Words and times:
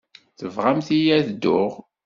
Tebɣamt-iyi 0.39 1.11
ad 1.17 1.23
dduɣ? 1.31 1.71